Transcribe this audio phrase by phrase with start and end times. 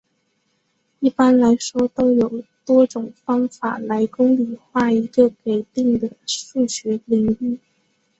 [0.99, 7.59] 一般来说都有多种方法来公理化一个给定的数学领域。